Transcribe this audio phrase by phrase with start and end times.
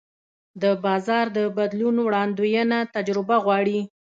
[0.61, 3.79] د بازار د بدلون وړاندوینه تجربه غواړي.